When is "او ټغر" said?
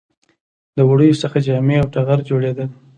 1.81-2.19